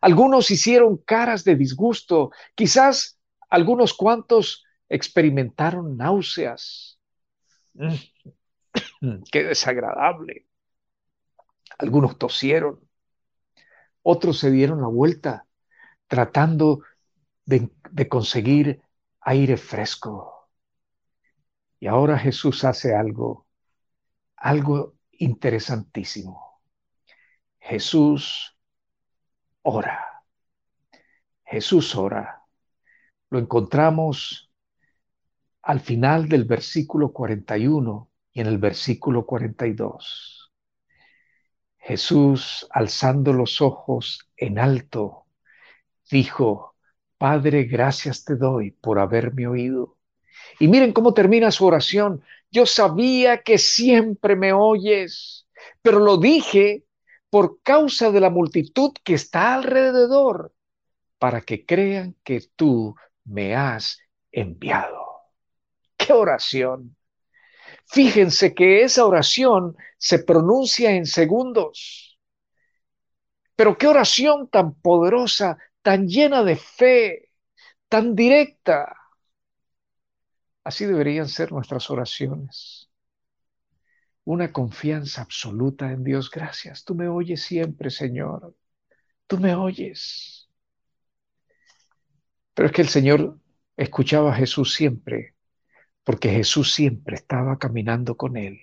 [0.01, 6.99] algunos hicieron caras de disgusto, quizás algunos cuantos experimentaron náuseas.
[7.73, 7.95] Mm,
[9.33, 10.47] qué desagradable.
[11.79, 12.87] Algunos tosieron,
[14.03, 15.47] otros se dieron la vuelta
[16.07, 16.83] tratando
[17.47, 18.83] de, de conseguir
[19.23, 20.51] aire fresco.
[21.81, 23.44] Y ahora Jesús hace algo,
[24.45, 26.61] algo interesantísimo.
[27.59, 28.55] Jesús
[29.63, 30.23] ora.
[31.47, 32.43] Jesús ora.
[33.31, 34.53] Lo encontramos
[35.63, 40.53] al final del versículo 41 y en el versículo 42.
[41.79, 45.25] Jesús, alzando los ojos en alto,
[46.11, 46.77] dijo,
[47.17, 49.97] Padre, gracias te doy por haberme oído.
[50.59, 52.23] Y miren cómo termina su oración.
[52.51, 55.47] Yo sabía que siempre me oyes,
[55.83, 56.85] pero lo dije
[57.31, 60.55] por causa de la multitud que está alrededor,
[61.19, 62.95] para que crean que tú
[63.25, 63.99] me has
[64.31, 65.05] enviado.
[65.97, 66.97] ¡Qué oración!
[67.87, 72.19] Fíjense que esa oración se pronuncia en segundos.
[73.57, 77.31] Pero qué oración tan poderosa, tan llena de fe,
[77.89, 78.97] tan directa.
[80.65, 82.91] Así deberían ser nuestras oraciones
[84.25, 86.31] una confianza absoluta en Dios.
[86.31, 88.55] Gracias, tú me oyes siempre, Señor.
[89.27, 90.49] Tú me oyes.
[92.55, 93.39] Pero es que el Señor
[93.77, 95.35] escuchaba a Jesús siempre,
[96.05, 98.61] porque Jesús siempre estaba caminando con Él.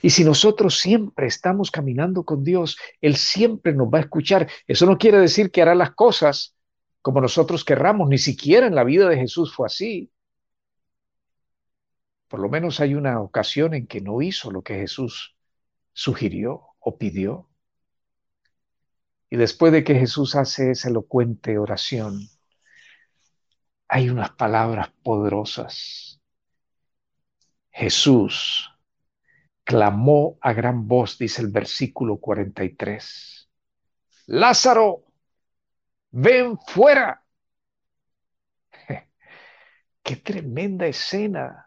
[0.00, 4.48] Y si nosotros siempre estamos caminando con Dios, Él siempre nos va a escuchar.
[4.66, 6.54] Eso no quiere decir que hará las cosas
[7.02, 10.10] como nosotros querramos, ni siquiera en la vida de Jesús fue así.
[12.28, 15.36] Por lo menos hay una ocasión en que no hizo lo que Jesús
[15.92, 17.48] sugirió o pidió.
[19.30, 22.28] Y después de que Jesús hace esa elocuente oración,
[23.88, 26.20] hay unas palabras poderosas.
[27.70, 28.70] Jesús
[29.64, 33.50] clamó a gran voz, dice el versículo 43.
[34.26, 35.04] Lázaro,
[36.10, 37.24] ven fuera.
[40.02, 41.65] Qué tremenda escena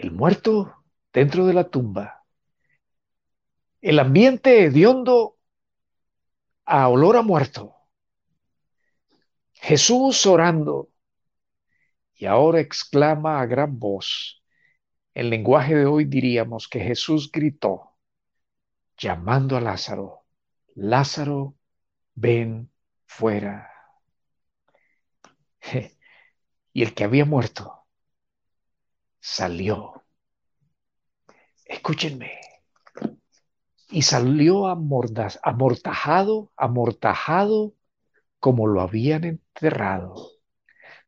[0.00, 0.82] el muerto
[1.12, 2.24] dentro de la tumba,
[3.82, 5.36] el ambiente hediondo
[6.64, 7.76] a olor a muerto,
[9.52, 10.88] Jesús orando
[12.14, 14.42] Y ahora exclama a gran voz.
[15.14, 17.96] En lenguaje de hoy diríamos que Jesús gritó,
[18.96, 20.26] llamando a Lázaro,
[20.74, 21.56] Lázaro,
[22.14, 22.70] ven
[23.06, 23.70] fuera.
[26.72, 27.79] Y el que había muerto
[29.20, 30.04] salió.
[31.64, 32.40] Escúchenme.
[33.90, 37.74] Y salió amortajado, amortajado
[38.38, 40.30] como lo habían enterrado,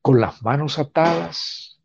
[0.03, 1.81] con las manos atadas,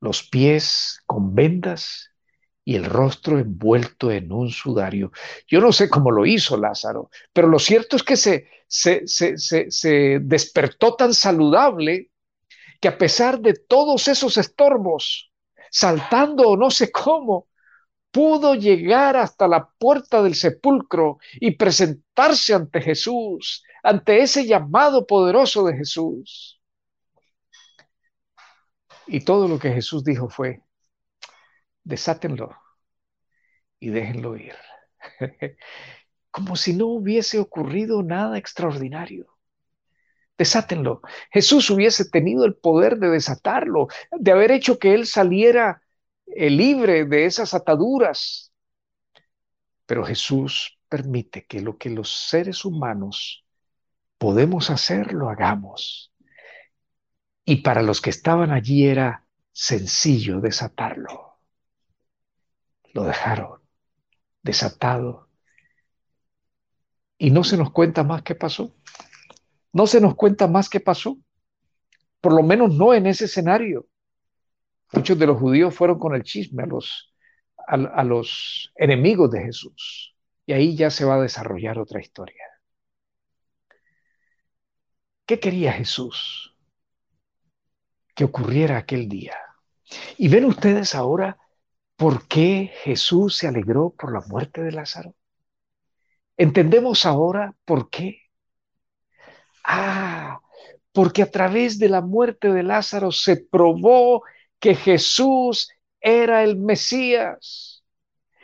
[0.00, 2.10] los pies con vendas
[2.64, 5.10] y el rostro envuelto en un sudario.
[5.46, 10.18] Yo no sé cómo lo hizo Lázaro, pero lo cierto es que se, se, se,
[10.20, 12.10] despertó tan saludable
[12.80, 15.32] que a pesar de todos esos estorbos,
[15.70, 17.48] saltando o no sé cómo,
[18.10, 25.64] pudo llegar hasta la puerta del sepulcro y presentarse ante Jesús, ante ese llamado poderoso
[25.64, 26.60] de Jesús.
[29.06, 30.62] Y todo lo que Jesús dijo fue,
[31.84, 32.54] desátenlo
[33.80, 34.54] y déjenlo ir.
[36.30, 39.37] Como si no hubiese ocurrido nada extraordinario.
[40.38, 41.02] Desátenlo.
[41.30, 45.82] Jesús hubiese tenido el poder de desatarlo, de haber hecho que él saliera
[46.26, 48.52] eh, libre de esas ataduras.
[49.84, 53.44] Pero Jesús permite que lo que los seres humanos
[54.16, 56.12] podemos hacer, lo hagamos.
[57.44, 61.38] Y para los que estaban allí era sencillo desatarlo.
[62.94, 63.58] Lo dejaron
[64.42, 65.28] desatado.
[67.18, 68.74] Y no se nos cuenta más qué pasó.
[69.72, 71.18] No se nos cuenta más qué pasó.
[72.20, 73.86] Por lo menos no en ese escenario.
[74.92, 77.14] Muchos de los judíos fueron con el chisme a los,
[77.66, 80.16] a los enemigos de Jesús.
[80.46, 82.44] Y ahí ya se va a desarrollar otra historia.
[85.26, 86.56] ¿Qué quería Jesús?
[88.14, 89.36] Que ocurriera aquel día.
[90.16, 91.38] Y ven ustedes ahora
[91.98, 95.16] ¿Por qué Jesús se alegró por la muerte de Lázaro?
[96.36, 98.27] ¿Entendemos ahora por qué?
[99.70, 100.40] Ah,
[100.92, 104.22] porque a través de la muerte de Lázaro se probó
[104.58, 105.68] que Jesús
[106.00, 107.84] era el Mesías.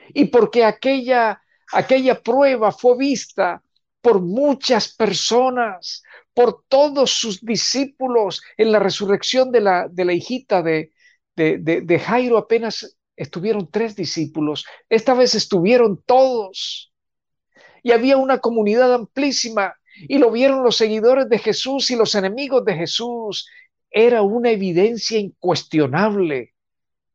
[0.09, 1.41] Y porque aquella,
[1.73, 3.63] aquella prueba fue vista
[4.03, 6.03] por muchas personas,
[6.35, 10.93] por todos sus discípulos en la resurrección de la, de la hijita de,
[11.37, 16.93] de, de Jairo apenas estuvieron tres discípulos, esta vez estuvieron todos.
[17.83, 22.65] Y había una comunidad amplísima y lo vieron los seguidores de Jesús y los enemigos
[22.65, 23.49] de Jesús.
[23.91, 26.55] Era una evidencia incuestionable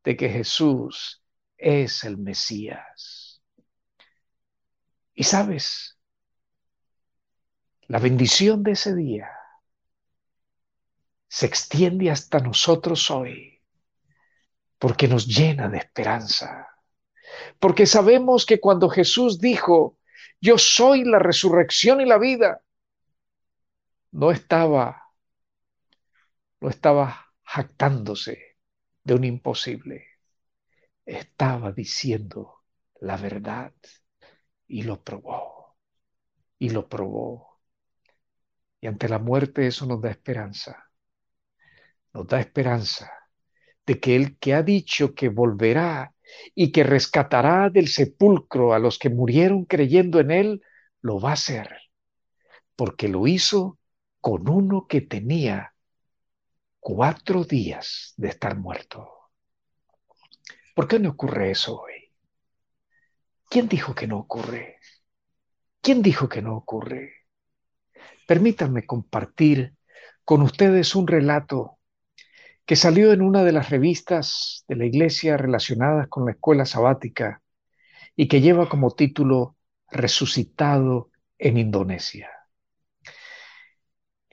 [0.04, 1.22] de que Jesús
[1.58, 3.42] es el Mesías.
[5.14, 5.98] Y sabes,
[7.88, 9.30] la bendición de ese día
[11.28, 13.62] se extiende hasta nosotros hoy
[14.78, 16.68] porque nos llena de esperanza.
[17.60, 19.98] Porque sabemos que cuando Jesús dijo,
[20.42, 22.62] yo soy la resurrección y la vida,
[24.12, 25.03] no estaba,
[26.62, 28.57] no estaba jactándose
[29.03, 30.05] de un imposible.
[31.05, 32.64] Estaba diciendo
[33.01, 33.74] la verdad
[34.68, 35.78] y lo probó.
[36.57, 37.60] Y lo probó.
[38.82, 40.89] Y ante la muerte eso nos da esperanza.
[42.14, 43.12] Nos da esperanza
[43.86, 46.14] de que el que ha dicho que volverá
[46.53, 50.62] y que rescatará del sepulcro a los que murieron creyendo en él,
[51.01, 51.70] lo va a hacer,
[52.76, 53.79] porque lo hizo
[54.22, 55.74] con uno que tenía
[56.80, 59.10] cuatro días de estar muerto.
[60.76, 62.12] ¿Por qué no ocurre eso hoy?
[63.50, 64.78] ¿Quién dijo que no ocurre?
[65.82, 67.14] ¿Quién dijo que no ocurre?
[68.28, 69.76] Permítanme compartir
[70.24, 71.80] con ustedes un relato
[72.66, 77.42] que salió en una de las revistas de la iglesia relacionadas con la escuela sabática
[78.16, 79.56] y que lleva como título
[79.90, 81.10] Resucitado
[81.40, 82.30] en Indonesia.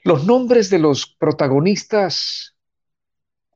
[0.07, 2.55] Los nombres de los protagonistas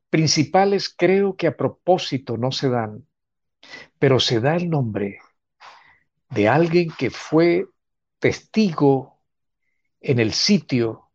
[0.09, 3.07] principales creo que a propósito no se dan,
[3.97, 5.19] pero se da el nombre
[6.29, 7.67] de alguien que fue
[8.19, 9.21] testigo
[10.01, 11.11] en el sitio,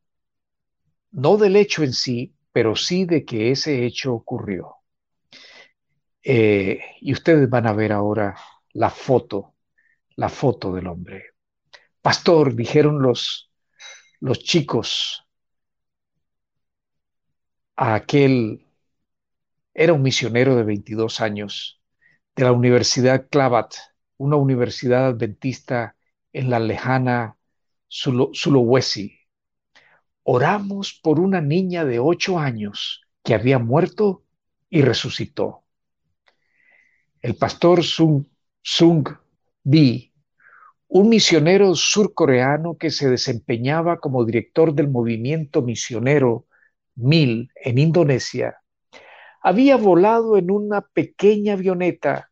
[1.10, 4.76] no del hecho en sí, pero sí de que ese hecho ocurrió.
[6.22, 8.34] Eh, y ustedes van a ver ahora
[8.72, 9.52] la foto,
[10.14, 11.34] la foto del hombre.
[12.00, 13.52] Pastor, dijeron los,
[14.20, 15.24] los chicos
[17.76, 18.66] a aquel,
[19.74, 21.80] era un misionero de 22 años
[22.34, 23.74] de la Universidad Clavat,
[24.16, 25.96] una universidad adventista
[26.32, 27.36] en la lejana
[27.88, 29.20] Sulawesi,
[30.28, 34.24] Oramos por una niña de ocho años que había muerto
[34.68, 35.62] y resucitó.
[37.20, 38.24] El pastor Sung,
[38.60, 39.08] Sung
[39.62, 40.12] Bi,
[40.88, 46.45] un misionero surcoreano que se desempeñaba como director del movimiento misionero
[46.96, 48.58] MIL en Indonesia,
[49.40, 52.30] había volado en una pequeña avioneta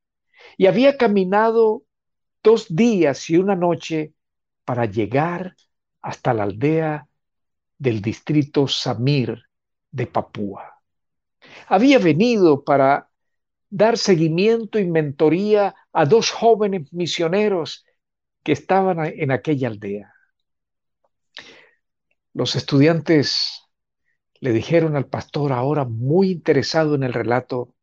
[0.57, 1.85] y había caminado
[2.43, 4.15] dos días y una noche
[4.65, 5.55] para llegar
[6.01, 7.07] hasta la aldea
[7.79, 9.45] del distrito Samir
[9.91, 10.81] de Papúa.
[11.69, 13.09] Había venido para
[13.71, 17.85] dar seguimiento y mentoría a dos jóvenes misioneros
[18.43, 20.13] que estaban en aquella aldea.
[22.33, 23.64] Los estudiantes
[24.45, 27.75] le dijeron al pastor, ahora muy interesado en el relato,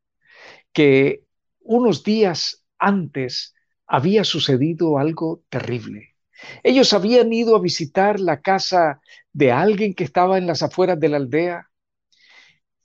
[0.72, 1.24] que
[1.60, 3.56] unos días antes
[3.88, 6.16] había sucedido algo terrible.
[6.62, 9.02] Ellos habían ido a visitar la casa
[9.34, 11.72] de alguien que estaba en las afueras de la aldea.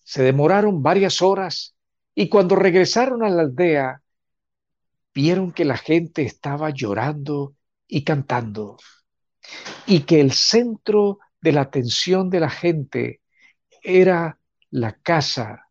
[0.04, 1.76] Se demoraron varias horas
[2.14, 4.00] y cuando regresaron a la aldea,
[5.14, 7.54] vieron que la gente estaba llorando
[7.86, 8.78] y cantando
[9.86, 13.20] y que el centro de la atención de la gente
[13.86, 15.68] era la casa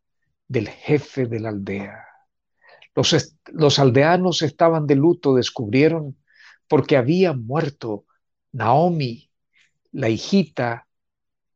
[0.48, 2.02] del jefe de la aldea.
[2.94, 6.16] Los, los, aldeanos estaban de luto, descubrieron,
[6.66, 8.06] porque había muerto
[8.52, 9.30] Naomi,
[9.92, 10.88] la hijita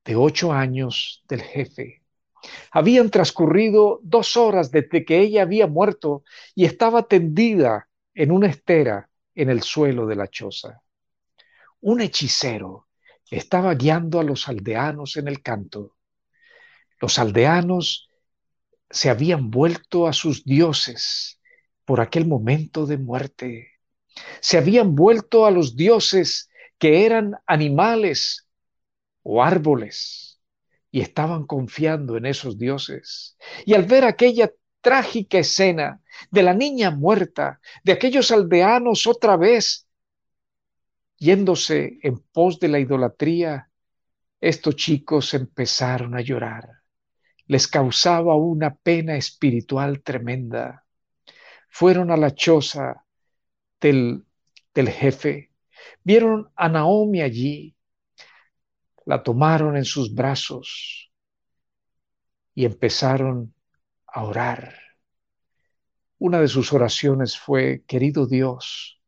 [0.05, 2.03] de ocho años del jefe.
[2.71, 9.09] Habían transcurrido dos horas desde que ella había muerto y estaba tendida en una estera
[9.35, 10.83] en el suelo de la choza.
[11.81, 12.89] Un hechicero
[13.31, 15.97] estaba guiando a los aldeanos en el canto
[17.01, 18.09] los aldeanos
[18.91, 21.41] se habían vuelto a sus dioses
[21.85, 23.69] por aquel momento de muerte.
[24.41, 28.47] Se habían vuelto a los dioses que eran animales
[29.23, 30.41] o árboles
[30.91, 33.37] y estaban confiando en esos dioses.
[33.65, 39.87] Y al ver aquella trágica escena de la niña muerta, de aquellos aldeanos otra vez
[41.17, 43.71] yéndose en pos de la idolatría,
[44.41, 46.80] estos chicos empezaron a llorar
[47.51, 50.87] les causaba una pena espiritual tremenda.
[51.69, 53.05] Fueron a la choza
[53.81, 54.25] del,
[54.73, 55.51] del jefe,
[56.05, 57.75] vieron a Naomi allí,
[59.05, 61.11] la tomaron en sus brazos
[62.55, 63.53] y empezaron
[64.07, 64.73] a orar.
[66.19, 69.03] Una de sus oraciones fue, querido Dios,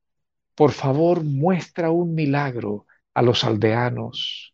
[0.57, 4.51] por favor muestra un milagro a los aldeanos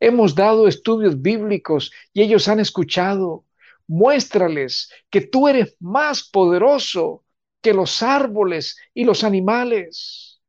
[0.00, 3.44] Hemos dado estudios bíblicos y ellos han escuchado.
[3.86, 7.24] Muéstrales que tú eres más poderoso
[7.62, 10.42] que los árboles y los animales.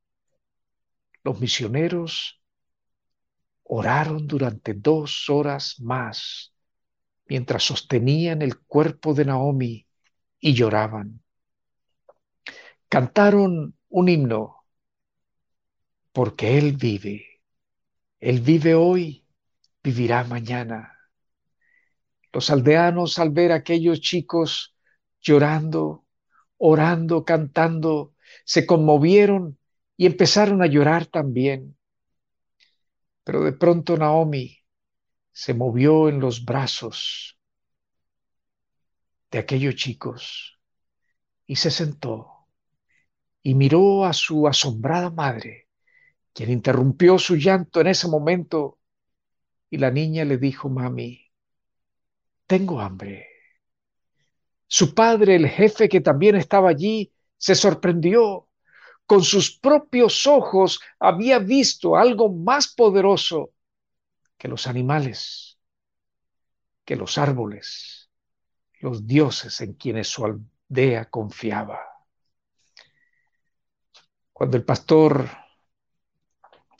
[1.23, 2.41] Los misioneros
[3.63, 6.53] oraron durante dos horas más
[7.27, 9.87] mientras sostenían el cuerpo de Naomi
[10.39, 11.21] y lloraban.
[12.89, 14.65] Cantaron un himno
[16.11, 17.41] porque Él vive.
[18.19, 19.23] Él vive hoy
[19.83, 20.97] vivirá mañana.
[22.31, 24.75] Los aldeanos al ver a aquellos chicos
[25.21, 26.05] llorando,
[26.57, 28.13] orando, cantando,
[28.45, 29.57] se conmovieron
[29.97, 31.77] y empezaron a llorar también.
[33.23, 34.57] Pero de pronto Naomi
[35.31, 37.37] se movió en los brazos
[39.31, 40.59] de aquellos chicos
[41.45, 42.47] y se sentó
[43.41, 45.67] y miró a su asombrada madre,
[46.33, 48.78] quien interrumpió su llanto en ese momento
[49.69, 51.31] y la niña le dijo, mami,
[52.47, 53.27] tengo hambre.
[54.67, 58.47] Su padre, el jefe que también estaba allí, se sorprendió.
[59.05, 63.51] Con sus propios ojos había visto algo más poderoso
[64.37, 65.57] que los animales,
[66.85, 68.11] que los árboles,
[68.79, 71.79] los dioses en quienes su aldea confiaba.
[74.31, 75.27] Cuando el pastor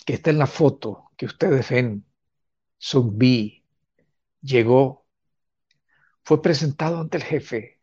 [0.06, 2.09] que está en la foto que ustedes ven
[2.82, 3.66] Zumbi
[4.42, 5.06] llegó,
[6.24, 7.80] fue presentado ante el jefe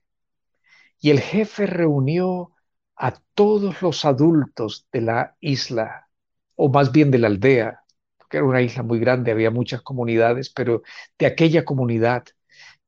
[1.01, 2.53] y el jefe reunió
[2.97, 6.09] a todos los adultos de la isla,
[6.55, 7.83] o más bien de la aldea,
[8.17, 10.83] porque era una isla muy grande, había muchas comunidades, pero
[11.19, 12.25] de aquella comunidad,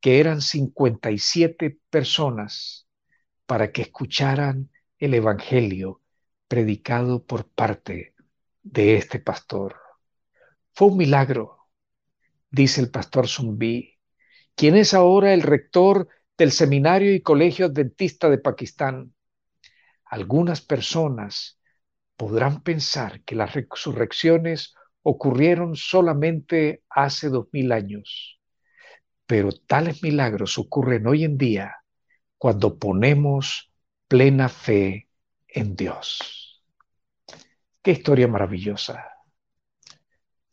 [0.00, 2.86] que eran 57 personas,
[3.46, 6.00] para que escucharan el Evangelio
[6.48, 8.14] predicado por parte
[8.62, 9.76] de este pastor.
[10.72, 11.57] Fue un milagro
[12.50, 13.98] dice el pastor Zumbi,
[14.54, 19.14] quien es ahora el rector del Seminario y Colegio Adventista de Pakistán.
[20.04, 21.60] Algunas personas
[22.16, 28.40] podrán pensar que las resurrecciones ocurrieron solamente hace dos mil años,
[29.26, 31.76] pero tales milagros ocurren hoy en día
[32.36, 33.70] cuando ponemos
[34.06, 35.08] plena fe
[35.48, 36.64] en Dios.
[37.82, 39.04] Qué historia maravillosa.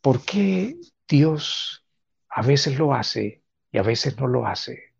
[0.00, 0.76] ¿Por qué
[1.08, 1.85] Dios
[2.36, 3.40] a veces lo hace
[3.72, 4.92] y a veces no lo hace?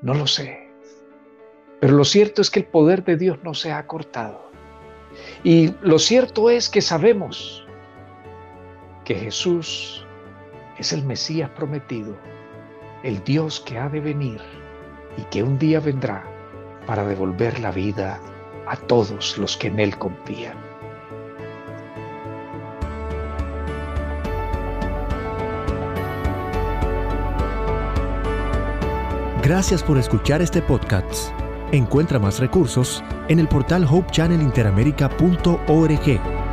[0.00, 0.70] No lo sé.
[1.78, 4.50] Pero lo cierto es que el poder de Dios no se ha cortado.
[5.44, 7.66] Y lo cierto es que sabemos
[9.04, 10.06] que Jesús
[10.78, 12.16] es el Mesías prometido,
[13.02, 14.40] el Dios que ha de venir
[15.18, 16.24] y que un día vendrá
[16.86, 18.18] para devolver la vida
[18.66, 20.65] a todos los que en Él confían.
[29.46, 31.30] Gracias por escuchar este podcast.
[31.70, 36.45] Encuentra más recursos en el portal hopechannelinteramerica.org